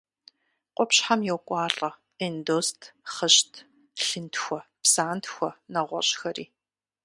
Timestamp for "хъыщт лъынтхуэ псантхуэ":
3.13-5.49